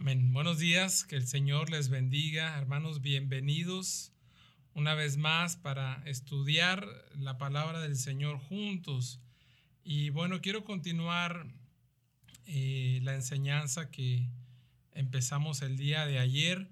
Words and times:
Amén. 0.00 0.32
Buenos 0.32 0.60
días, 0.60 1.02
que 1.02 1.16
el 1.16 1.26
Señor 1.26 1.70
les 1.70 1.88
bendiga. 1.88 2.56
Hermanos, 2.56 3.00
bienvenidos 3.00 4.12
una 4.72 4.94
vez 4.94 5.16
más 5.16 5.56
para 5.56 6.04
estudiar 6.06 6.86
la 7.16 7.36
palabra 7.36 7.80
del 7.80 7.96
Señor 7.96 8.38
juntos. 8.38 9.20
Y 9.82 10.10
bueno, 10.10 10.40
quiero 10.40 10.62
continuar 10.62 11.48
eh, 12.46 13.00
la 13.02 13.16
enseñanza 13.16 13.90
que 13.90 14.28
empezamos 14.92 15.62
el 15.62 15.76
día 15.76 16.06
de 16.06 16.20
ayer 16.20 16.70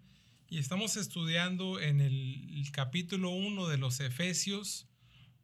y 0.49 0.59
estamos 0.59 0.97
estudiando 0.97 1.81
en 1.81 2.01
el 2.01 2.65
capítulo 2.71 3.31
1 3.31 3.67
de 3.67 3.77
los 3.77 3.99
Efesios 3.99 4.87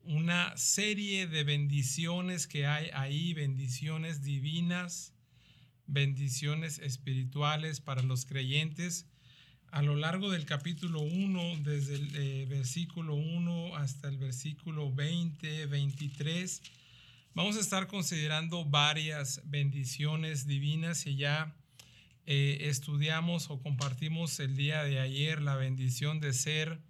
una 0.05 0.57
serie 0.57 1.27
de 1.27 1.43
bendiciones 1.43 2.47
que 2.47 2.65
hay 2.65 2.91
ahí, 2.95 3.35
bendiciones 3.35 4.23
divinas 4.23 5.12
bendiciones 5.93 6.79
espirituales 6.79 7.81
para 7.81 8.03
los 8.03 8.25
creyentes. 8.25 9.07
A 9.71 9.83
lo 9.83 9.95
largo 9.95 10.31
del 10.31 10.47
capítulo 10.47 11.01
1, 11.01 11.59
desde 11.59 11.95
el 11.97 12.17
eh, 12.17 12.47
versículo 12.47 13.15
1 13.15 13.77
hasta 13.77 14.09
el 14.09 14.17
versículo 14.17 14.93
20, 14.93 15.67
23, 15.67 16.63
vamos 17.35 17.57
a 17.57 17.61
estar 17.61 17.87
considerando 17.87 18.65
varias 18.65 19.43
bendiciones 19.45 20.47
divinas 20.47 21.07
y 21.07 21.17
ya 21.17 21.55
eh, 22.27 22.59
estudiamos 22.69 23.51
o 23.51 23.61
compartimos 23.61 24.41
el 24.41 24.57
día 24.57 24.85
de 24.85 24.99
ayer 24.99 25.43
la 25.43 25.57
bendición 25.57 26.21
de 26.21 26.33
ser 26.33 26.81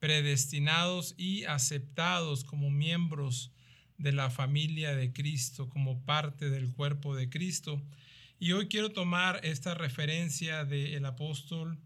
predestinados 0.00 1.14
y 1.16 1.44
aceptados 1.44 2.44
como 2.44 2.70
miembros 2.70 3.52
de 3.98 4.12
la 4.12 4.30
familia 4.30 4.94
de 4.96 5.12
Cristo, 5.12 5.68
como 5.68 6.00
parte 6.04 6.48
del 6.48 6.70
cuerpo 6.72 7.14
de 7.14 7.28
Cristo. 7.28 7.82
Y 8.42 8.52
hoy 8.52 8.68
quiero 8.68 8.90
tomar 8.90 9.38
esta 9.42 9.74
referencia 9.74 10.64
del 10.64 11.04
apóstol 11.04 11.78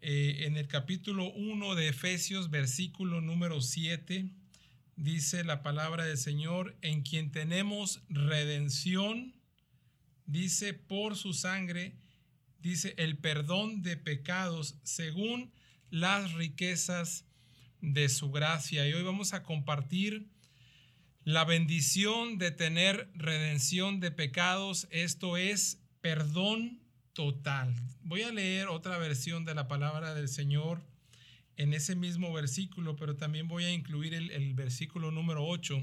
eh, 0.00 0.46
en 0.46 0.56
el 0.56 0.66
capítulo 0.66 1.30
1 1.34 1.74
de 1.74 1.88
Efesios, 1.88 2.48
versículo 2.48 3.20
número 3.20 3.60
7. 3.60 4.30
Dice 4.96 5.44
la 5.44 5.62
palabra 5.62 6.06
del 6.06 6.16
Señor, 6.16 6.74
en 6.80 7.02
quien 7.02 7.32
tenemos 7.32 8.00
redención, 8.08 9.34
dice 10.24 10.72
por 10.72 11.16
su 11.16 11.34
sangre, 11.34 11.92
dice 12.60 12.94
el 12.96 13.18
perdón 13.18 13.82
de 13.82 13.98
pecados 13.98 14.76
según 14.84 15.52
las 15.90 16.32
riquezas 16.32 17.26
de 17.82 18.08
su 18.08 18.30
gracia. 18.30 18.88
Y 18.88 18.94
hoy 18.94 19.02
vamos 19.02 19.34
a 19.34 19.42
compartir 19.42 20.30
la 21.24 21.44
bendición 21.44 22.36
de 22.36 22.50
tener 22.50 23.10
redención 23.14 23.98
de 23.98 24.10
pecados, 24.10 24.86
esto 24.90 25.38
es 25.38 25.80
perdón 26.02 26.80
total. 27.14 27.74
Voy 28.02 28.22
a 28.22 28.32
leer 28.32 28.68
otra 28.68 28.98
versión 28.98 29.46
de 29.46 29.54
la 29.54 29.66
palabra 29.66 30.14
del 30.14 30.28
Señor 30.28 30.82
en 31.56 31.72
ese 31.72 31.96
mismo 31.96 32.30
versículo, 32.32 32.96
pero 32.96 33.16
también 33.16 33.48
voy 33.48 33.64
a 33.64 33.72
incluir 33.72 34.12
el, 34.12 34.52
versículo 34.52 35.10
número 35.10 35.46
8. 35.46 35.82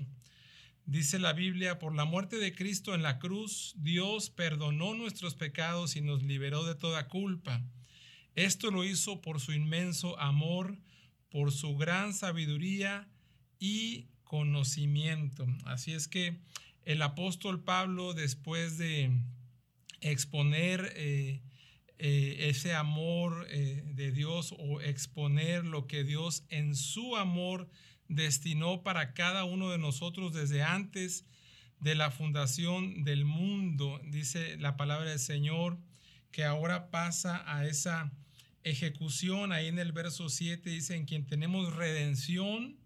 Dice 0.86 1.18
la 1.18 1.34
Biblia, 1.34 1.80
por 1.80 1.96
la 1.96 2.06
muerte 2.06 2.38
de 2.38 2.54
Cristo 2.54 2.94
en 2.94 3.02
la 3.02 3.18
cruz, 3.18 3.74
Dios 3.78 4.30
perdonó 4.30 4.94
nuestros 4.94 5.34
pecados 5.34 5.96
y 5.96 6.02
nos 6.02 6.22
liberó 6.22 6.66
de 6.66 6.76
toda 6.76 7.08
culpa. 7.08 7.64
Esto 8.36 8.70
lo 8.70 8.84
hizo 8.84 9.22
por 9.22 9.40
su 9.40 9.54
inmenso 9.54 10.20
amor, 10.20 10.78
por 11.30 11.52
su 11.52 11.76
gran 11.78 12.14
sabiduría 12.14 13.08
y 13.60 14.08
conocimiento. 14.32 15.46
Así 15.66 15.92
es 15.92 16.08
que 16.08 16.38
el 16.86 17.02
apóstol 17.02 17.66
Pablo, 17.66 18.14
después 18.14 18.78
de 18.78 19.12
exponer 20.00 20.94
eh, 20.96 21.42
eh, 22.00 22.38
ese 22.48 22.74
amor 22.74 23.46
eh, 23.50 23.84
de 23.88 24.14
Dios 24.14 24.56
o 24.58 24.80
exponer 24.80 25.66
lo 25.66 25.86
que 25.86 26.06
Dios 26.06 26.46
en 26.48 26.78
su 26.78 27.18
amor 27.18 27.68
destinó 28.08 28.84
para 28.84 29.14
cada 29.14 29.44
uno 29.44 29.70
de 29.70 29.78
nosotros 29.78 30.32
desde 30.32 30.64
antes 30.64 31.26
de 31.82 31.96
la 31.96 32.10
fundación 32.10 33.04
del 33.04 33.26
mundo, 33.26 34.00
dice 34.06 34.56
la 34.56 34.78
palabra 34.78 35.10
del 35.10 35.20
Señor, 35.20 35.78
que 36.32 36.46
ahora 36.46 36.90
pasa 36.90 37.44
a 37.54 37.66
esa 37.66 38.14
ejecución. 38.64 39.52
Ahí 39.52 39.68
en 39.68 39.78
el 39.78 39.92
verso 39.92 40.30
7 40.30 40.70
dice, 40.70 40.96
en 40.96 41.04
quien 41.04 41.28
tenemos 41.28 41.76
redención 41.76 42.81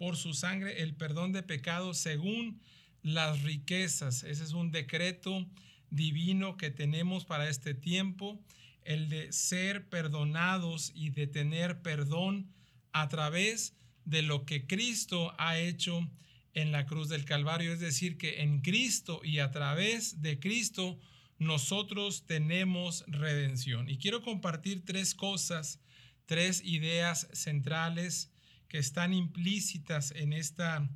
por 0.00 0.16
su 0.16 0.32
sangre 0.32 0.80
el 0.80 0.94
perdón 0.94 1.32
de 1.32 1.42
pecados 1.42 1.98
según 1.98 2.58
las 3.02 3.42
riquezas. 3.42 4.22
Ese 4.22 4.44
es 4.44 4.54
un 4.54 4.70
decreto 4.70 5.46
divino 5.90 6.56
que 6.56 6.70
tenemos 6.70 7.26
para 7.26 7.50
este 7.50 7.74
tiempo, 7.74 8.42
el 8.82 9.10
de 9.10 9.30
ser 9.30 9.90
perdonados 9.90 10.90
y 10.94 11.10
de 11.10 11.26
tener 11.26 11.82
perdón 11.82 12.50
a 12.92 13.08
través 13.08 13.76
de 14.06 14.22
lo 14.22 14.46
que 14.46 14.66
Cristo 14.66 15.34
ha 15.36 15.58
hecho 15.58 16.10
en 16.54 16.72
la 16.72 16.86
cruz 16.86 17.10
del 17.10 17.26
Calvario. 17.26 17.70
Es 17.70 17.80
decir, 17.80 18.16
que 18.16 18.40
en 18.40 18.62
Cristo 18.62 19.20
y 19.22 19.40
a 19.40 19.50
través 19.50 20.22
de 20.22 20.40
Cristo 20.40 20.98
nosotros 21.38 22.24
tenemos 22.24 23.04
redención. 23.06 23.90
Y 23.90 23.98
quiero 23.98 24.22
compartir 24.22 24.82
tres 24.82 25.14
cosas, 25.14 25.78
tres 26.24 26.64
ideas 26.64 27.28
centrales 27.34 28.30
que 28.70 28.78
están 28.78 29.12
implícitas 29.12 30.12
en 30.12 30.32
esta, 30.32 30.88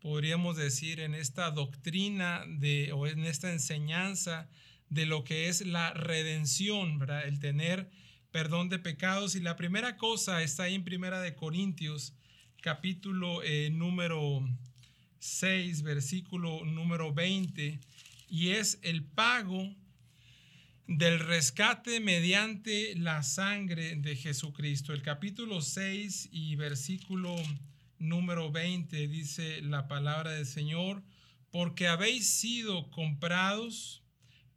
podríamos 0.00 0.56
decir, 0.56 1.00
en 1.00 1.14
esta 1.14 1.50
doctrina 1.52 2.44
de, 2.46 2.92
o 2.92 3.06
en 3.06 3.24
esta 3.24 3.52
enseñanza 3.52 4.50
de 4.90 5.06
lo 5.06 5.24
que 5.24 5.48
es 5.48 5.64
la 5.64 5.94
redención. 5.94 7.00
El 7.24 7.38
tener 7.38 7.88
perdón 8.32 8.68
de 8.68 8.78
pecados. 8.78 9.36
Y 9.36 9.40
la 9.40 9.56
primera 9.56 9.96
cosa 9.96 10.42
está 10.42 10.64
ahí 10.64 10.74
en 10.74 10.84
Primera 10.84 11.20
de 11.20 11.34
Corintios, 11.34 12.14
capítulo 12.60 13.42
eh, 13.42 13.70
número 13.70 14.46
6, 15.20 15.82
versículo 15.82 16.64
número 16.64 17.14
20, 17.14 17.78
y 18.28 18.48
es 18.50 18.78
el 18.82 19.04
pago 19.04 19.72
del 20.90 21.20
rescate 21.20 22.00
mediante 22.00 22.96
la 22.96 23.22
sangre 23.22 23.94
de 23.94 24.16
Jesucristo. 24.16 24.92
El 24.92 25.02
capítulo 25.02 25.62
6 25.62 26.30
y 26.32 26.56
versículo 26.56 27.36
número 28.00 28.50
20 28.50 29.06
dice 29.06 29.62
la 29.62 29.86
palabra 29.86 30.32
del 30.32 30.46
Señor, 30.46 31.04
porque 31.52 31.86
habéis 31.86 32.28
sido 32.28 32.90
comprados 32.90 34.02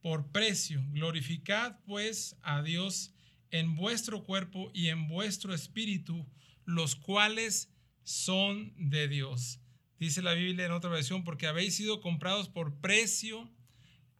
por 0.01 0.31
precio. 0.31 0.83
Glorificad 0.89 1.77
pues 1.85 2.35
a 2.41 2.63
Dios 2.63 3.13
en 3.51 3.75
vuestro 3.75 4.23
cuerpo 4.23 4.71
y 4.73 4.87
en 4.87 5.07
vuestro 5.07 5.53
espíritu, 5.53 6.25
los 6.65 6.95
cuales 6.95 7.69
son 8.03 8.73
de 8.75 9.07
Dios. 9.07 9.59
Dice 9.99 10.23
la 10.23 10.33
Biblia 10.33 10.65
en 10.65 10.71
otra 10.71 10.89
versión, 10.89 11.23
porque 11.23 11.45
habéis 11.45 11.75
sido 11.75 12.01
comprados 12.01 12.49
por 12.49 12.81
precio 12.81 13.51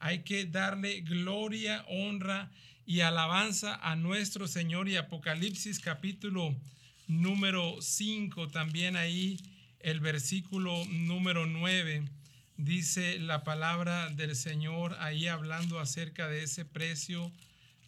hay 0.04 0.20
que 0.24 0.44
darle 0.44 1.00
gloria, 1.00 1.86
honra 1.88 2.52
y 2.86 3.00
alabanza 3.00 3.76
a 3.76 3.96
nuestro 3.96 4.50
Señor. 4.50 4.90
Y 4.90 4.98
Apocalipsis 4.98 5.80
capítulo 5.80 6.54
número 7.08 7.78
5, 7.80 8.50
también 8.50 8.98
ahí 8.98 9.40
el 9.80 10.02
versículo 10.02 10.84
número 10.90 11.46
9, 11.46 12.04
dice 12.58 13.18
la 13.18 13.46
palabra 13.46 14.10
del 14.10 14.36
Señor 14.36 14.98
ahí 15.00 15.28
hablando 15.28 15.80
acerca 15.80 16.28
de 16.28 16.44
ese 16.44 16.66
precio, 16.66 17.32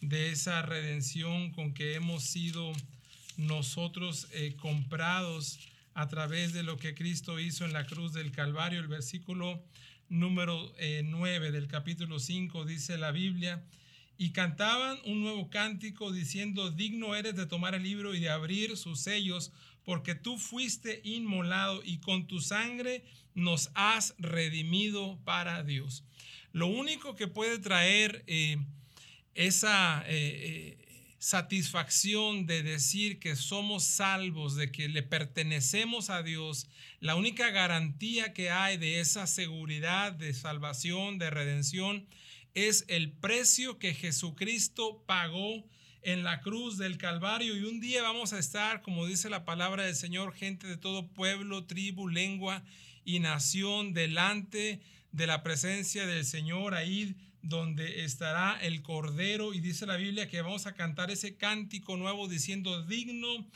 de 0.00 0.30
esa 0.30 0.62
redención 0.62 1.52
con 1.52 1.74
que 1.74 1.96
hemos 1.96 2.24
sido 2.24 2.72
nosotros 3.36 4.26
eh, 4.32 4.56
comprados 4.58 5.58
a 5.92 6.08
través 6.08 6.54
de 6.54 6.62
lo 6.62 6.78
que 6.78 6.94
Cristo 6.94 7.38
hizo 7.38 7.66
en 7.66 7.74
la 7.74 7.84
cruz 7.84 8.14
del 8.14 8.32
Calvario. 8.32 8.80
El 8.80 8.88
versículo 8.88 9.62
número 10.08 10.72
9 11.04 11.48
eh, 11.48 11.50
del 11.50 11.68
capítulo 11.68 12.18
5 12.18 12.64
dice 12.64 12.98
la 12.98 13.10
Biblia, 13.10 13.64
y 14.18 14.30
cantaban 14.30 14.98
un 15.04 15.22
nuevo 15.22 15.50
cántico 15.50 16.12
diciendo, 16.12 16.70
digno 16.70 17.14
eres 17.14 17.36
de 17.36 17.46
tomar 17.46 17.74
el 17.74 17.82
libro 17.82 18.14
y 18.14 18.20
de 18.20 18.30
abrir 18.30 18.76
sus 18.76 19.00
sellos, 19.00 19.52
porque 19.84 20.14
tú 20.14 20.38
fuiste 20.38 21.00
inmolado 21.04 21.82
y 21.84 21.98
con 21.98 22.26
tu 22.26 22.40
sangre 22.40 23.04
nos 23.34 23.70
has 23.74 24.14
redimido 24.18 25.18
para 25.24 25.62
Dios. 25.62 26.02
Lo 26.52 26.66
único 26.66 27.14
que 27.14 27.28
puede 27.28 27.58
traer 27.58 28.24
eh, 28.26 28.56
esa 29.34 30.02
eh, 30.06 30.78
satisfacción 31.26 32.46
de 32.46 32.62
decir 32.62 33.18
que 33.18 33.34
somos 33.34 33.82
salvos, 33.82 34.54
de 34.54 34.70
que 34.70 34.86
le 34.86 35.02
pertenecemos 35.02 36.08
a 36.08 36.22
Dios, 36.22 36.68
la 37.00 37.16
única 37.16 37.50
garantía 37.50 38.32
que 38.32 38.50
hay 38.50 38.76
de 38.76 39.00
esa 39.00 39.26
seguridad 39.26 40.12
de 40.12 40.32
salvación, 40.32 41.18
de 41.18 41.30
redención, 41.30 42.06
es 42.54 42.84
el 42.86 43.10
precio 43.10 43.80
que 43.80 43.92
Jesucristo 43.92 45.02
pagó 45.04 45.64
en 46.02 46.22
la 46.22 46.42
cruz 46.42 46.78
del 46.78 46.96
Calvario. 46.96 47.56
Y 47.56 47.64
un 47.64 47.80
día 47.80 48.02
vamos 48.02 48.32
a 48.32 48.38
estar, 48.38 48.80
como 48.82 49.04
dice 49.04 49.28
la 49.28 49.44
palabra 49.44 49.82
del 49.82 49.96
Señor, 49.96 50.32
gente 50.32 50.68
de 50.68 50.76
todo 50.76 51.08
pueblo, 51.08 51.64
tribu, 51.64 52.06
lengua 52.06 52.62
y 53.04 53.18
nación, 53.18 53.94
delante 53.94 54.80
de 55.10 55.26
la 55.26 55.42
presencia 55.42 56.06
del 56.06 56.24
Señor 56.24 56.76
ahí 56.76 57.16
donde 57.48 58.04
estará 58.04 58.58
el 58.60 58.82
Cordero 58.82 59.54
y 59.54 59.60
dice 59.60 59.86
la 59.86 59.96
Biblia 59.96 60.28
que 60.28 60.42
vamos 60.42 60.66
a 60.66 60.74
cantar 60.74 61.10
ese 61.10 61.36
cántico 61.36 61.96
nuevo 61.96 62.28
diciendo, 62.28 62.82
digno 62.82 63.46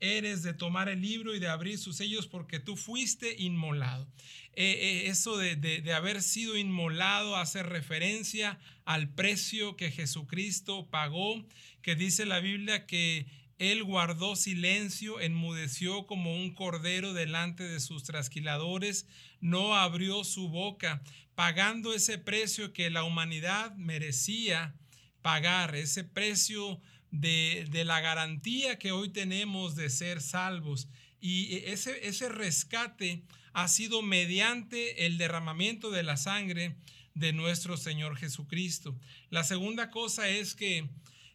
eres 0.00 0.42
de 0.42 0.54
tomar 0.54 0.88
el 0.88 1.00
libro 1.00 1.34
y 1.34 1.40
de 1.40 1.48
abrir 1.48 1.78
sus 1.78 1.96
sellos 1.96 2.26
porque 2.26 2.60
tú 2.60 2.76
fuiste 2.76 3.34
inmolado. 3.38 4.06
Eh, 4.54 4.78
eh, 4.80 5.08
eso 5.08 5.36
de, 5.36 5.56
de, 5.56 5.92
haber 5.92 6.22
sido 6.22 6.56
inmolado 6.56 7.36
hace 7.36 7.62
referencia 7.62 8.58
al 8.84 9.08
precio 9.08 9.76
que 9.76 9.90
Jesucristo 9.90 10.88
pagó, 10.90 11.44
que 11.82 11.94
dice 11.94 12.26
la 12.26 12.40
Biblia 12.40 12.86
que 12.86 13.26
él 13.58 13.82
guardó 13.82 14.36
silencio, 14.36 15.20
enmudeció 15.20 16.06
como 16.06 16.34
un 16.34 16.54
cordero 16.54 17.12
delante 17.12 17.64
de 17.64 17.80
sus 17.80 18.04
trasquiladores, 18.04 19.06
no 19.40 19.74
abrió 19.74 20.22
su 20.22 20.48
boca, 20.48 21.02
pagando 21.34 21.92
ese 21.92 22.18
precio 22.18 22.72
que 22.72 22.90
la 22.90 23.02
humanidad 23.02 23.74
merecía 23.74 24.74
pagar, 25.22 25.74
ese 25.74 26.04
precio 26.04 26.80
de, 27.10 27.68
la 27.84 28.00
garantía 28.00 28.78
que 28.78 28.92
hoy 28.92 29.08
tenemos 29.08 29.74
de 29.74 29.90
ser 29.90 30.20
salvos. 30.20 30.88
Y 31.20 31.56
ese, 31.64 32.06
ese 32.06 32.28
rescate 32.28 33.24
ha 33.52 33.66
sido 33.66 34.02
mediante 34.02 35.06
el 35.06 35.18
derramamiento 35.18 35.90
de 35.90 36.04
la 36.04 36.16
sangre 36.16 36.76
de 37.14 37.32
nuestro 37.32 37.76
Señor 37.76 38.16
Jesucristo. 38.16 38.96
La 39.30 39.42
segunda 39.42 39.90
cosa 39.90 40.28
es 40.28 40.54
que 40.54 40.88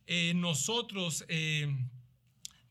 eh, 0.07 0.31
nosotros... 0.35 1.25
Eh, 1.27 1.67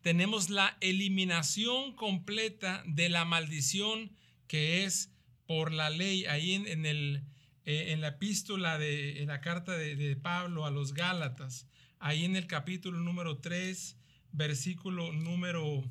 tenemos 0.02 0.50
la 0.50 0.76
eliminación 0.80 1.94
completa 1.94 2.82
de 2.86 3.08
la 3.08 3.24
maldición 3.24 4.10
que 4.48 4.84
es 4.84 5.10
por 5.46 5.72
la 5.72 5.90
ley. 5.90 6.26
Ahí 6.26 6.54
en, 6.54 6.86
el, 6.86 7.22
eh, 7.64 7.92
en 7.92 8.00
la 8.00 8.08
epístola 8.08 8.78
de 8.78 9.24
la 9.26 9.40
carta 9.40 9.72
de, 9.72 10.16
Pablo 10.16 10.66
a 10.66 10.70
los 10.70 10.92
Gálatas, 10.92 11.66
ahí 12.00 12.24
en 12.24 12.36
el 12.36 12.46
capítulo 12.46 12.98
número 12.98 13.38
3, 13.38 13.96
versículo 14.32 15.12
número 15.12 15.82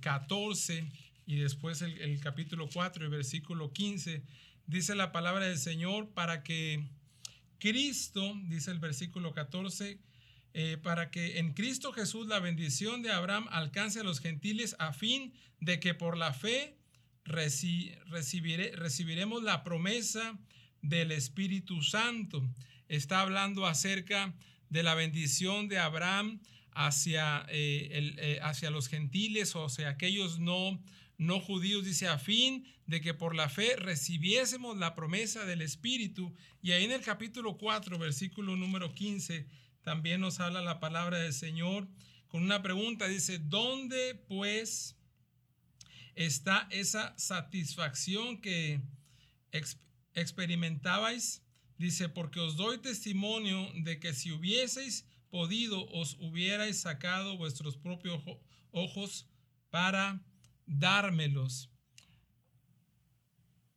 14 0.00 0.78
eh, 0.78 0.88
y 1.26 1.36
después 1.36 1.82
el, 1.82 1.98
el 2.00 2.18
capítulo 2.20 2.68
4 2.72 3.04
y 3.04 3.08
versículo 3.08 3.72
15, 3.72 4.22
dice 4.66 4.94
la 4.94 5.12
palabra 5.12 5.46
del 5.46 5.58
Señor 5.58 6.08
para 6.10 6.42
que 6.42 6.88
Cristo, 7.58 8.34
dice 8.46 8.70
el 8.70 8.78
versículo 8.78 9.32
14, 9.32 10.00
eh, 10.54 10.78
para 10.82 11.10
que 11.10 11.38
en 11.38 11.54
Cristo 11.54 11.92
Jesús 11.92 12.26
la 12.26 12.38
bendición 12.38 13.02
de 13.02 13.10
Abraham 13.10 13.46
alcance 13.50 14.00
a 14.00 14.04
los 14.04 14.20
gentiles 14.20 14.76
a 14.78 14.92
fin 14.92 15.32
de 15.60 15.80
que 15.80 15.94
por 15.94 16.16
la 16.16 16.32
fe 16.32 16.76
recibiremos 17.24 19.42
la 19.42 19.64
promesa 19.64 20.38
del 20.82 21.12
Espíritu 21.12 21.82
Santo. 21.82 22.42
Está 22.88 23.20
hablando 23.20 23.66
acerca 23.66 24.34
de 24.68 24.82
la 24.82 24.94
bendición 24.94 25.68
de 25.68 25.78
Abraham 25.78 26.40
hacia, 26.72 27.46
eh, 27.48 28.14
eh, 28.18 28.38
hacia 28.42 28.70
los 28.70 28.88
gentiles 28.88 29.54
o 29.54 29.68
sea 29.68 29.90
aquellos 29.90 30.38
no, 30.38 30.82
no 31.18 31.40
judíos, 31.40 31.84
dice, 31.84 32.08
a 32.08 32.18
fin 32.18 32.66
de 32.86 33.00
que 33.00 33.14
por 33.14 33.34
la 33.34 33.48
fe 33.48 33.76
recibiésemos 33.76 34.76
la 34.76 34.94
promesa 34.94 35.44
del 35.44 35.62
Espíritu. 35.62 36.34
Y 36.62 36.72
ahí 36.72 36.84
en 36.84 36.92
el 36.92 37.00
capítulo 37.00 37.56
4, 37.56 37.98
versículo 37.98 38.56
número 38.56 38.94
15, 38.94 39.46
también 39.82 40.20
nos 40.20 40.40
habla 40.40 40.62
la 40.62 40.80
palabra 40.80 41.18
del 41.18 41.32
Señor 41.32 41.88
con 42.28 42.42
una 42.42 42.62
pregunta. 42.62 43.08
Dice, 43.08 43.38
¿dónde 43.38 44.14
pues 44.28 44.96
está 46.14 46.68
esa 46.70 47.16
satisfacción 47.18 48.40
que 48.40 48.80
experimentabais? 50.14 51.42
Dice, 51.78 52.08
porque 52.08 52.40
os 52.40 52.56
doy 52.56 52.78
testimonio 52.78 53.68
de 53.82 53.98
que 53.98 54.14
si 54.14 54.30
hubieseis 54.30 55.06
podido, 55.30 55.86
os 55.88 56.16
hubierais 56.20 56.80
sacado 56.80 57.36
vuestros 57.36 57.76
propios 57.76 58.22
ojos 58.70 59.28
para 59.70 60.24
dármelos. 60.66 61.70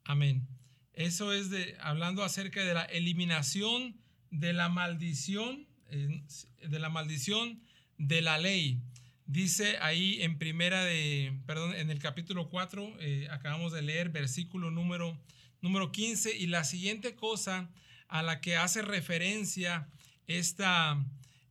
Amén. 0.04 0.48
Eso 0.94 1.34
es 1.34 1.50
de 1.50 1.76
hablando 1.82 2.24
acerca 2.24 2.64
de 2.64 2.74
la 2.74 2.84
eliminación 2.84 4.00
de 4.30 4.54
la 4.54 4.70
maldición 4.70 5.68
de 5.90 6.80
la 6.80 6.90
maldición 6.90 7.62
de 7.98 8.22
la 8.22 8.38
ley. 8.38 8.80
Dice 9.28 9.78
ahí 9.82 10.22
en 10.22 10.38
primera 10.38 10.84
de, 10.84 11.38
perdón, 11.48 11.74
en 11.74 11.90
el 11.90 12.00
capítulo 12.00 12.50
4, 12.50 12.98
eh, 13.00 13.28
acabamos 13.32 13.72
de 13.72 13.82
leer 13.82 14.10
versículo 14.10 14.70
número, 14.70 15.20
número 15.62 15.92
15 15.92 16.38
y 16.38 16.48
la 16.48 16.64
siguiente 16.64 17.16
cosa 17.16 17.72
a 18.08 18.22
la 18.22 18.40
que 18.40 18.56
hace 18.56 18.84
referencia 18.84 19.90
esta 20.28 21.04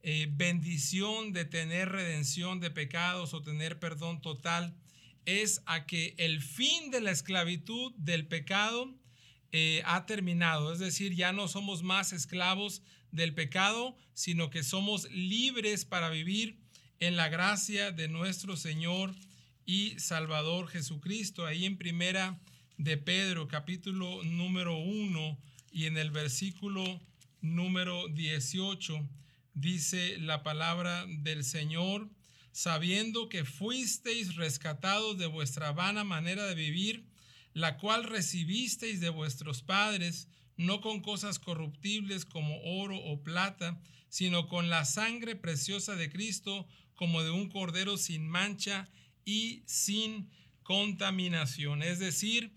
eh, 0.02 0.28
bendición 0.30 1.32
de 1.32 1.44
tener 1.44 1.88
redención 1.88 2.60
de 2.60 2.70
pecados 2.70 3.34
o 3.34 3.42
tener 3.42 3.78
perdón 3.78 4.20
total 4.20 4.76
es 5.24 5.62
a 5.66 5.86
que 5.86 6.14
el 6.18 6.42
fin 6.42 6.90
de 6.90 7.00
la 7.00 7.10
esclavitud 7.10 7.92
del 7.96 8.26
pecado 8.26 8.94
eh, 9.52 9.82
ha 9.86 10.04
terminado, 10.06 10.72
es 10.72 10.78
decir, 10.78 11.14
ya 11.14 11.32
no 11.32 11.48
somos 11.48 11.82
más 11.82 12.12
esclavos 12.12 12.82
del 13.14 13.32
pecado, 13.32 13.96
sino 14.12 14.50
que 14.50 14.64
somos 14.64 15.08
libres 15.10 15.84
para 15.84 16.10
vivir 16.10 16.58
en 16.98 17.16
la 17.16 17.28
gracia 17.28 17.92
de 17.92 18.08
nuestro 18.08 18.56
Señor 18.56 19.14
y 19.64 19.98
Salvador 20.00 20.66
Jesucristo. 20.68 21.46
Ahí 21.46 21.64
en 21.64 21.78
primera 21.78 22.40
de 22.76 22.96
Pedro, 22.96 23.46
capítulo 23.46 24.24
número 24.24 24.76
1 24.76 25.38
y 25.70 25.86
en 25.86 25.96
el 25.96 26.10
versículo 26.10 27.00
número 27.40 28.08
18, 28.08 29.08
dice 29.54 30.18
la 30.18 30.42
palabra 30.42 31.06
del 31.06 31.44
Señor, 31.44 32.10
sabiendo 32.50 33.28
que 33.28 33.44
fuisteis 33.44 34.34
rescatados 34.34 35.18
de 35.18 35.26
vuestra 35.26 35.70
vana 35.70 36.02
manera 36.02 36.46
de 36.46 36.56
vivir, 36.56 37.04
la 37.52 37.78
cual 37.78 38.02
recibisteis 38.02 38.98
de 38.98 39.10
vuestros 39.10 39.62
padres, 39.62 40.26
no 40.56 40.80
con 40.80 41.00
cosas 41.00 41.38
corruptibles 41.38 42.24
como 42.24 42.60
oro 42.62 42.96
o 42.96 43.22
plata, 43.22 43.80
sino 44.08 44.48
con 44.48 44.70
la 44.70 44.84
sangre 44.84 45.36
preciosa 45.36 45.96
de 45.96 46.10
Cristo, 46.10 46.66
como 46.94 47.22
de 47.22 47.30
un 47.30 47.48
cordero 47.48 47.96
sin 47.96 48.28
mancha 48.28 48.88
y 49.24 49.62
sin 49.66 50.30
contaminación. 50.62 51.82
Es 51.82 51.98
decir, 51.98 52.52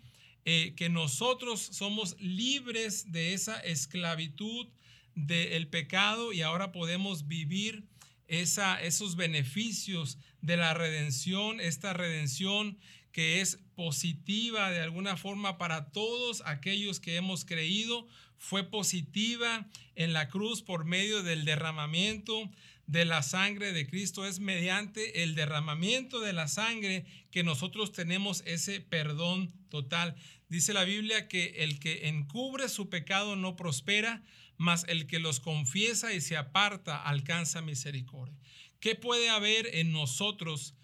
eh, 0.45 0.73
que 0.75 0.89
nosotros 0.89 1.59
somos 1.59 2.15
libres 2.19 3.11
de 3.11 3.33
esa 3.33 3.59
esclavitud 3.59 4.67
del 5.15 5.67
pecado 5.67 6.31
y 6.31 6.41
ahora 6.41 6.71
podemos 6.71 7.27
vivir 7.27 7.83
esa, 8.27 8.81
esos 8.81 9.15
beneficios 9.15 10.17
de 10.41 10.57
la 10.57 10.73
redención, 10.73 11.59
esta 11.59 11.93
redención 11.93 12.77
que 13.17 13.41
es 13.41 13.57
positiva 13.73 14.69
de 14.69 14.79
alguna 14.79 15.17
forma 15.17 15.57
para 15.57 15.89
todos 15.89 16.43
aquellos 16.45 16.99
que 16.99 17.15
hemos 17.15 17.45
creído, 17.45 18.07
fue 18.37 18.63
positiva 18.63 19.65
en 19.95 20.13
la 20.13 20.29
cruz 20.29 20.61
por 20.61 20.85
medio 20.85 21.23
del 21.23 21.43
derramamiento 21.43 22.47
de 22.85 23.05
la 23.05 23.23
sangre 23.23 23.73
de 23.73 23.87
Cristo. 23.87 24.27
Es 24.27 24.39
mediante 24.39 25.23
el 25.23 25.33
derramamiento 25.33 26.19
de 26.19 26.31
la 26.31 26.47
sangre 26.47 27.07
que 27.31 27.41
nosotros 27.43 27.91
tenemos 27.91 28.43
ese 28.45 28.81
perdón 28.81 29.51
total. 29.69 30.15
Dice 30.47 30.71
la 30.71 30.83
Biblia 30.83 31.27
que 31.27 31.63
el 31.63 31.79
que 31.79 32.09
encubre 32.09 32.69
su 32.69 32.87
pecado 32.87 33.35
no 33.35 33.55
prospera, 33.55 34.21
mas 34.57 34.85
el 34.87 35.07
que 35.07 35.17
los 35.17 35.39
confiesa 35.39 36.13
y 36.13 36.21
se 36.21 36.37
aparta 36.37 37.01
alcanza 37.01 37.63
misericordia. 37.63 38.37
¿Qué 38.79 38.93
puede 38.93 39.29
haber 39.29 39.73
en 39.73 39.91
nosotros? 39.91 40.75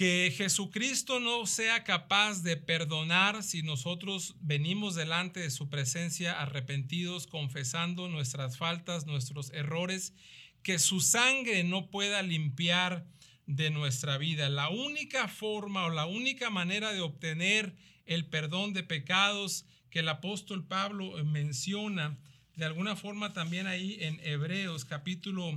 Que 0.00 0.32
Jesucristo 0.34 1.20
no 1.20 1.44
sea 1.44 1.84
capaz 1.84 2.42
de 2.42 2.56
perdonar 2.56 3.42
si 3.42 3.62
nosotros 3.62 4.34
venimos 4.40 4.94
delante 4.94 5.40
de 5.40 5.50
su 5.50 5.68
presencia 5.68 6.40
arrepentidos, 6.40 7.26
confesando 7.26 8.08
nuestras 8.08 8.56
faltas, 8.56 9.04
nuestros 9.04 9.50
errores, 9.50 10.14
que 10.62 10.78
su 10.78 11.02
sangre 11.02 11.64
no 11.64 11.90
pueda 11.90 12.22
limpiar 12.22 13.04
de 13.44 13.68
nuestra 13.68 14.16
vida. 14.16 14.48
La 14.48 14.70
única 14.70 15.28
forma 15.28 15.84
o 15.84 15.90
la 15.90 16.06
única 16.06 16.48
manera 16.48 16.94
de 16.94 17.02
obtener 17.02 17.76
el 18.06 18.24
perdón 18.24 18.72
de 18.72 18.82
pecados 18.82 19.66
que 19.90 19.98
el 19.98 20.08
apóstol 20.08 20.66
Pablo 20.66 21.22
menciona, 21.26 22.16
de 22.56 22.64
alguna 22.64 22.96
forma 22.96 23.34
también 23.34 23.66
ahí 23.66 23.98
en 24.00 24.18
Hebreos 24.20 24.86
capítulo 24.86 25.54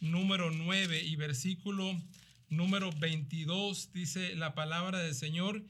número 0.00 0.50
9 0.50 1.00
y 1.00 1.14
versículo 1.14 1.96
número 2.56 2.90
22 2.92 3.90
dice 3.92 4.34
la 4.34 4.54
palabra 4.54 5.00
del 5.00 5.14
Señor, 5.14 5.62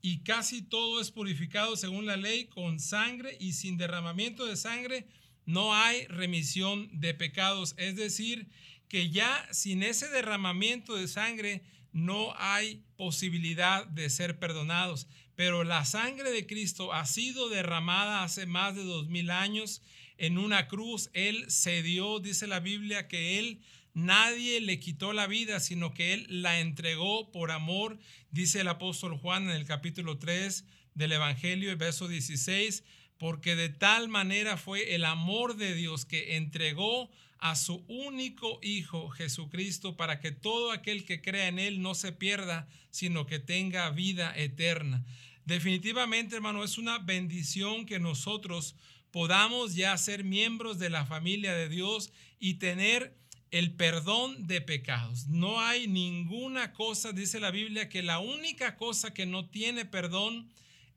y 0.00 0.18
casi 0.18 0.62
todo 0.62 1.00
es 1.00 1.10
purificado 1.10 1.76
según 1.76 2.06
la 2.06 2.16
ley 2.16 2.46
con 2.46 2.78
sangre 2.78 3.36
y 3.40 3.52
sin 3.52 3.76
derramamiento 3.76 4.46
de 4.46 4.56
sangre 4.56 5.06
no 5.48 5.74
hay 5.74 6.06
remisión 6.08 6.90
de 6.92 7.14
pecados. 7.14 7.74
Es 7.78 7.96
decir, 7.96 8.48
que 8.88 9.08
ya 9.08 9.48
sin 9.50 9.82
ese 9.82 10.08
derramamiento 10.08 10.94
de 10.94 11.08
sangre 11.08 11.62
no 11.92 12.34
hay 12.36 12.82
posibilidad 12.96 13.86
de 13.86 14.10
ser 14.10 14.38
perdonados. 14.38 15.08
Pero 15.36 15.64
la 15.64 15.86
sangre 15.86 16.30
de 16.32 16.46
Cristo 16.46 16.92
ha 16.92 17.06
sido 17.06 17.48
derramada 17.48 18.24
hace 18.24 18.44
más 18.44 18.76
de 18.76 18.84
dos 18.84 19.08
mil 19.08 19.30
años 19.30 19.80
en 20.18 20.36
una 20.36 20.68
cruz. 20.68 21.08
Él 21.14 21.46
cedió, 21.50 22.18
dice 22.18 22.46
la 22.46 22.60
Biblia, 22.60 23.08
que 23.08 23.38
Él 23.38 23.60
nadie 23.94 24.60
le 24.60 24.80
quitó 24.80 25.12
la 25.12 25.26
vida, 25.26 25.60
sino 25.60 25.94
que 25.94 26.14
Él 26.14 26.26
la 26.28 26.60
entregó 26.60 27.30
por 27.32 27.50
amor, 27.50 27.98
dice 28.30 28.60
el 28.60 28.68
apóstol 28.68 29.16
Juan 29.16 29.44
en 29.44 29.56
el 29.56 29.64
capítulo 29.64 30.18
3 30.18 30.64
del 30.94 31.12
Evangelio, 31.12 31.70
el 31.70 31.76
verso 31.76 32.08
16, 32.08 32.84
porque 33.18 33.56
de 33.56 33.68
tal 33.68 34.08
manera 34.08 34.56
fue 34.56 34.94
el 34.94 35.04
amor 35.04 35.56
de 35.56 35.74
Dios 35.74 36.04
que 36.04 36.36
entregó 36.36 37.10
a 37.38 37.54
su 37.56 37.84
único 37.88 38.58
Hijo 38.62 39.08
Jesucristo 39.10 39.96
para 39.96 40.20
que 40.20 40.32
todo 40.32 40.72
aquel 40.72 41.04
que 41.04 41.20
crea 41.20 41.48
en 41.48 41.58
Él 41.58 41.82
no 41.82 41.94
se 41.94 42.12
pierda, 42.12 42.68
sino 42.90 43.26
que 43.26 43.38
tenga 43.38 43.90
vida 43.90 44.32
eterna. 44.36 45.04
Definitivamente, 45.44 46.36
hermano, 46.36 46.64
es 46.64 46.78
una 46.78 46.98
bendición 46.98 47.86
que 47.86 47.98
nosotros 47.98 48.74
podamos 49.10 49.74
ya 49.74 49.96
ser 49.96 50.24
miembros 50.24 50.78
de 50.78 50.90
la 50.90 51.06
familia 51.06 51.54
de 51.54 51.68
Dios 51.68 52.12
y 52.38 52.54
tener 52.54 53.16
el 53.50 53.72
perdón 53.72 54.46
de 54.46 54.60
pecados. 54.60 55.26
No 55.28 55.60
hay 55.60 55.88
ninguna 55.88 56.72
cosa, 56.72 57.12
dice 57.12 57.40
la 57.40 57.50
Biblia, 57.50 57.88
que 57.88 58.02
la 58.02 58.18
única 58.18 58.76
cosa 58.76 59.14
que 59.14 59.26
no 59.26 59.46
tiene 59.46 59.84
perdón 59.84 60.48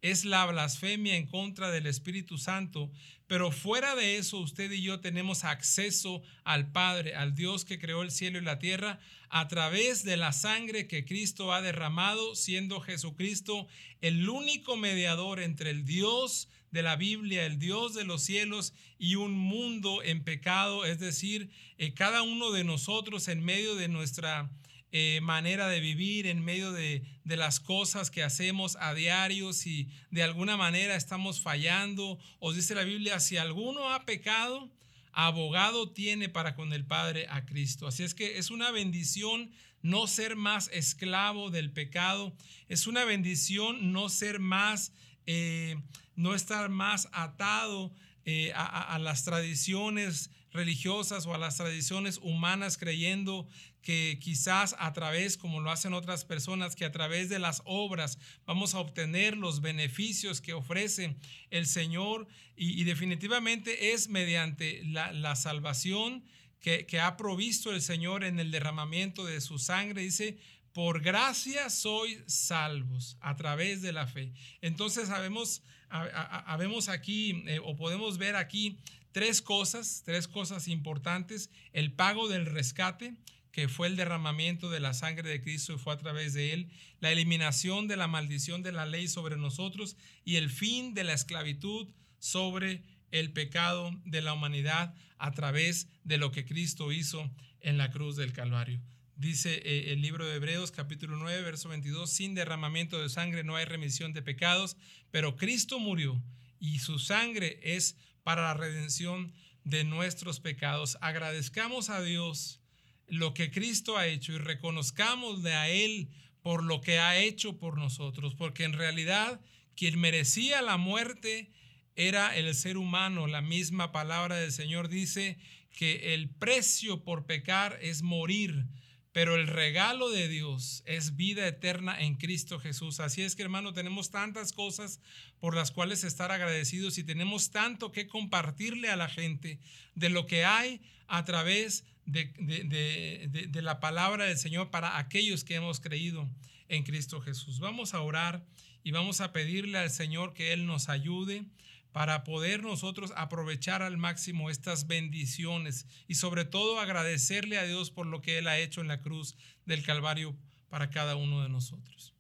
es 0.02 0.26
la 0.26 0.46
blasfemia 0.46 1.16
en 1.16 1.28
contra 1.28 1.70
del 1.70 1.86
Espíritu 1.86 2.38
Santo, 2.38 2.92
pero 3.28 3.52
fuera 3.52 3.96
de 3.96 4.18
eso 4.18 4.40
usted 4.40 4.72
y 4.72 4.82
yo 4.82 5.00
tenemos 5.00 5.44
acceso 5.44 6.22
al 6.44 6.72
Padre, 6.72 7.16
al 7.16 7.36
Dios 7.36 7.66
que 7.66 7.80
creó 7.80 8.02
el 8.02 8.12
cielo 8.12 8.40
y 8.40 8.42
la 8.42 8.60
tierra, 8.60 9.00
a 9.30 9.48
través 9.48 10.04
de 10.04 10.18
la 10.18 10.34
sangre 10.34 10.88
que 10.88 11.06
Cristo 11.06 11.54
ha 11.54 11.62
derramado, 11.62 12.36
siendo 12.36 12.82
Jesucristo 12.82 13.68
el 14.02 14.28
único 14.28 14.76
mediador 14.76 15.40
entre 15.40 15.70
el 15.70 15.86
Dios 15.86 16.50
de 16.72 16.82
la 16.82 16.96
Biblia, 16.96 17.46
el 17.46 17.60
Dios 17.60 17.94
de 17.94 18.04
los 18.04 18.24
cielos 18.24 18.74
y 18.98 19.16
un 19.16 19.34
mundo 19.34 20.02
en 20.04 20.24
pecado, 20.24 20.86
es 20.86 21.00
decir, 21.00 21.50
eh, 21.78 21.94
cada 21.94 22.22
uno 22.24 22.52
de 22.52 22.64
nosotros 22.64 23.28
en 23.28 23.44
medio 23.44 23.76
de 23.76 23.88
nuestra 23.88 24.50
eh, 24.94 25.20
manera 25.22 25.68
de 25.68 25.80
vivir, 25.80 26.28
en 26.28 26.44
medio 26.44 26.72
de, 26.72 27.04
de, 27.24 27.38
las 27.38 27.60
cosas 27.60 28.12
que 28.12 28.24
hacemos 28.24 28.78
a 28.82 28.94
diario, 28.94 29.54
si 29.54 29.88
de 30.10 30.24
alguna 30.24 30.58
manera 30.58 30.96
estamos 30.96 31.40
fallando, 31.40 32.20
os 32.40 32.56
dice 32.56 32.76
la 32.76 32.84
Biblia, 32.84 33.20
si 33.20 33.38
alguno 33.38 33.94
ha 33.94 34.06
pecado, 34.06 34.70
abogado 35.14 35.90
tiene 35.92 36.30
para 36.30 36.56
con 36.56 36.74
el 36.74 36.86
Padre 36.86 37.28
a 37.30 37.46
Cristo. 37.46 37.88
Así 37.88 38.04
es 38.04 38.14
que 38.14 38.38
es 38.38 38.50
una 38.50 38.72
bendición 38.72 39.52
no 39.82 40.08
ser 40.08 40.36
más 40.36 40.70
esclavo 40.74 41.50
del 41.50 41.72
pecado, 41.72 42.36
es 42.68 42.88
una 42.88 43.06
bendición 43.06 43.92
no 43.92 44.10
ser 44.10 44.40
más, 44.40 44.94
eh, 45.26 45.78
no 46.16 46.36
estar 46.36 46.70
más 46.70 47.10
atado 47.12 47.92
eh, 48.26 48.52
a, 48.54 48.96
a, 48.96 49.00
las 49.00 49.24
tradiciones 49.24 50.30
religiosas 50.52 51.26
o 51.26 51.34
a 51.34 51.38
las 51.38 51.58
tradiciones 51.58 52.20
humanas 52.22 52.78
creyendo 52.78 53.48
que 53.82 54.20
quizás 54.22 54.76
a 54.80 54.94
través, 54.94 55.38
como 55.38 55.60
lo 55.60 55.72
hacen 55.72 55.94
otras 55.94 56.24
personas, 56.24 56.76
que 56.76 56.86
a 56.86 56.92
través 56.92 57.30
de 57.30 57.40
las 57.40 57.62
obras 57.66 58.20
vamos 58.46 58.76
a 58.76 58.80
obtener 58.80 59.38
los 59.38 59.62
beneficios 59.62 60.40
que 60.42 60.54
ofrece 60.54 61.16
el 61.50 61.66
Señor 61.66 62.28
y, 62.56 62.84
definitivamente 62.84 63.94
es 63.94 64.08
mediante 64.08 64.84
la, 64.86 65.36
salvación 65.36 66.24
que, 66.60 66.86
que, 66.86 67.00
ha 67.00 67.18
provisto 67.18 67.74
el 67.74 67.82
Señor 67.82 68.24
en 68.24 68.40
el 68.40 68.52
derramamiento 68.52 69.26
de 69.26 69.42
su 69.42 69.58
sangre. 69.58 70.04
Dice, 70.04 70.38
por 70.74 71.02
gracia 71.02 71.70
sois 71.70 72.20
salvos 72.28 73.18
a 73.20 73.36
través 73.36 73.82
de 73.82 73.92
la 73.92 74.08
fe. 74.08 74.34
Entonces 74.62 75.08
sabemos, 75.08 75.64
habemos 75.90 76.90
aquí 76.90 77.44
eh, 77.48 77.60
o 77.64 77.76
podemos 77.76 78.18
ver 78.18 78.36
aquí 78.36 78.78
tres 79.12 79.42
cosas, 79.42 80.04
tres 80.06 80.28
cosas 80.28 80.68
importantes. 80.68 81.50
El 81.74 81.92
pago 81.92 82.28
del 82.28 82.46
rescate, 82.46 83.16
que 83.52 83.68
fue 83.68 83.88
el 83.88 83.98
derramamiento 83.98 84.70
de 84.70 84.80
la 84.80 84.94
sangre 84.94 85.30
de 85.30 85.42
Cristo 85.42 85.74
y 85.74 85.78
fue 85.78 85.94
a 85.94 85.98
través 85.98 86.34
de 86.34 86.54
él, 86.54 86.70
la 87.00 87.12
eliminación 87.12 87.88
de 87.88 87.98
la 87.98 88.08
maldición 88.08 88.64
de 88.64 88.72
la 88.72 88.86
ley 88.86 89.08
sobre 89.08 89.36
nosotros 89.36 89.98
y 90.24 90.38
el 90.38 90.50
fin 90.50 90.94
de 90.94 91.04
la 91.04 91.14
esclavitud 91.14 91.90
sobre 92.20 92.84
el 93.12 93.34
pecado 93.34 93.92
de 94.06 94.22
la 94.22 94.34
humanidad 94.34 94.96
a 95.18 95.32
través 95.32 95.90
de 96.06 96.18
lo 96.18 96.32
que 96.32 96.46
Cristo 96.46 96.94
hizo 96.94 97.30
en 97.60 97.78
la 97.78 97.92
cruz 97.92 98.16
del 98.16 98.32
Calvario. 98.32 98.80
Dice 99.22 99.62
eh, 99.64 99.94
el 99.94 100.02
libro 100.02 100.26
de 100.26 100.38
Hebreos 100.38 100.72
capítulo 100.72 101.16
9, 101.16 101.44
verso 101.44 101.70
22, 101.70 102.10
sin 102.10 102.34
derramamiento 102.34 103.00
de 103.00 103.08
sangre 103.08 103.44
no 103.44 103.56
hay 103.56 103.66
remisión 103.66 104.14
de 104.14 104.24
pecados, 104.24 104.78
pero 105.12 105.36
Cristo 105.36 105.78
murió 105.78 106.20
y 106.60 106.80
su 106.80 106.98
sangre 106.98 107.60
es 107.62 107.98
para 108.24 108.42
la 108.42 108.56
redención 108.56 109.32
de 109.64 109.84
nuestros 109.84 110.40
pecados. 110.40 110.98
Agradezcamos 111.02 111.92
a 111.92 112.02
Dios 112.02 112.62
lo 113.06 113.36
que 113.36 113.52
Cristo 113.52 113.96
ha 113.96 114.08
hecho 114.08 114.34
y 114.34 114.40
reconozcámosle 114.40 115.54
a 115.54 115.70
Él 115.70 116.10
por 116.42 116.64
lo 116.64 116.82
que 116.82 116.98
ha 116.98 117.20
hecho 117.20 117.60
por 117.60 117.78
nosotros, 117.78 118.34
porque 118.34 118.64
en 118.64 118.74
realidad 118.74 119.40
quien 119.76 120.00
merecía 120.00 120.64
la 120.64 120.78
muerte 120.78 121.52
era 121.96 122.36
el 122.36 122.56
ser 122.56 122.76
humano. 122.76 123.28
La 123.28 123.44
misma 123.44 123.92
palabra 123.92 124.38
del 124.38 124.52
Señor 124.52 124.90
dice 124.90 125.38
que 125.70 126.16
el 126.16 126.28
precio 126.28 127.04
por 127.04 127.28
pecar 127.28 127.78
es 127.84 128.02
morir, 128.02 128.66
pero 129.12 129.36
el 129.36 129.48
regalo 129.48 130.10
de 130.10 130.28
Dios 130.28 130.84
es 130.86 131.16
vida 131.16 131.46
eterna 131.48 132.00
en 132.00 132.16
Cristo 132.16 132.60
Jesús. 132.60 133.00
Así 133.00 133.22
es 133.22 133.36
que 133.36 133.44
hermano, 133.44 133.74
tenemos 133.74 134.10
tantas 134.10 134.54
cosas 134.54 135.02
por 135.40 135.56
las 135.56 135.72
cuales 135.72 136.04
estar 136.04 136.32
agradecidos 136.32 136.98
y 136.98 137.04
tenemos 137.04 137.52
tanto 137.52 137.92
que 137.92 138.08
compartirle 138.08 138.90
a 138.90 138.96
la 138.96 139.10
gente 139.10 139.60
de 139.96 140.10
lo 140.10 140.28
que 140.28 140.46
hay 140.46 140.82
a 141.08 141.26
través 141.26 141.84
de, 142.06 143.52
la 143.62 143.80
palabra 143.80 144.26
del 144.26 144.38
Señor 144.38 144.72
para 144.72 144.98
aquellos 144.98 145.44
que 145.44 145.56
hemos 145.56 145.82
creído 145.82 146.30
en 146.70 146.84
Cristo 146.84 147.20
Jesús. 147.20 147.60
Vamos 147.60 147.94
a 147.94 148.02
orar 148.02 148.46
y 148.84 148.92
vamos 148.92 149.20
a 149.20 149.34
pedirle 149.34 149.78
al 149.78 149.90
Señor 149.90 150.34
que 150.34 150.54
Él 150.54 150.66
nos 150.66 150.88
ayude 150.88 151.46
para 151.92 152.24
poder 152.24 152.64
nosotros 152.64 153.12
aprovechar 153.16 153.82
al 153.82 153.98
máximo 153.98 154.50
estas 154.50 154.88
bendiciones 154.88 155.86
y 156.08 156.16
sobre 156.16 156.46
todo 156.46 156.80
agradecerle 156.80 157.58
a 157.58 157.64
Dios 157.64 157.92
por 157.92 158.06
lo 158.06 158.22
que 158.22 158.38
Él 158.38 158.48
ha 158.48 158.58
hecho 158.58 158.82
en 158.82 158.88
la 158.88 159.02
cruz 159.02 159.36
del 159.66 159.84
Calvario 159.84 160.38
para 160.70 160.90
cada 160.90 161.16
uno 161.16 161.44
de 161.44 161.50
nosotros. 161.50 162.14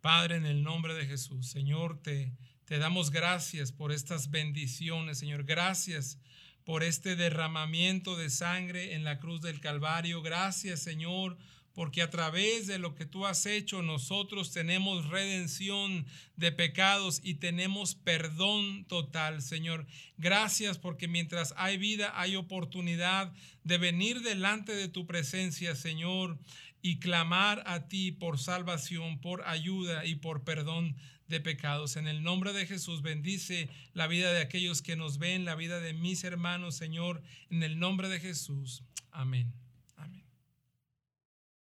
Padre, 0.00 0.36
en 0.36 0.46
el 0.46 0.62
nombre 0.62 0.94
de 0.94 1.06
Jesús, 1.06 1.48
Señor, 1.48 2.00
te, 2.02 2.32
te 2.66 2.78
damos 2.78 3.10
gracias 3.10 3.72
por 3.72 3.90
estas 3.90 4.30
bendiciones, 4.30 5.18
Señor. 5.18 5.44
Gracias 5.44 6.18
por 6.64 6.82
este 6.82 7.16
derramamiento 7.16 8.16
de 8.16 8.28
sangre 8.28 8.94
en 8.94 9.04
la 9.04 9.18
cruz 9.18 9.40
del 9.40 9.60
Calvario. 9.60 10.20
Gracias, 10.20 10.82
Señor, 10.82 11.38
porque 11.76 12.00
a 12.00 12.08
través 12.08 12.66
de 12.66 12.78
lo 12.78 12.94
que 12.94 13.04
tú 13.04 13.26
has 13.26 13.44
hecho 13.44 13.82
nosotros 13.82 14.50
tenemos 14.50 15.10
redención 15.10 16.06
de 16.34 16.50
pecados 16.50 17.20
y 17.22 17.34
tenemos 17.34 17.94
perdón 17.94 18.86
total, 18.86 19.42
Señor. 19.42 19.86
Gracias 20.16 20.78
porque 20.78 21.06
mientras 21.06 21.52
hay 21.58 21.76
vida 21.76 22.18
hay 22.18 22.34
oportunidad 22.34 23.30
de 23.62 23.76
venir 23.76 24.22
delante 24.22 24.74
de 24.74 24.88
tu 24.88 25.06
presencia, 25.06 25.76
Señor, 25.76 26.38
y 26.80 26.98
clamar 26.98 27.62
a 27.66 27.88
ti 27.88 28.10
por 28.10 28.38
salvación, 28.38 29.20
por 29.20 29.46
ayuda 29.46 30.06
y 30.06 30.14
por 30.14 30.44
perdón 30.44 30.96
de 31.28 31.40
pecados. 31.40 31.96
En 31.96 32.08
el 32.08 32.22
nombre 32.22 32.54
de 32.54 32.64
Jesús 32.64 33.02
bendice 33.02 33.68
la 33.92 34.06
vida 34.06 34.32
de 34.32 34.40
aquellos 34.40 34.80
que 34.80 34.96
nos 34.96 35.18
ven, 35.18 35.44
la 35.44 35.56
vida 35.56 35.78
de 35.80 35.92
mis 35.92 36.24
hermanos, 36.24 36.74
Señor, 36.74 37.22
en 37.50 37.62
el 37.62 37.78
nombre 37.78 38.08
de 38.08 38.18
Jesús. 38.18 38.82
Amén. 39.10 39.65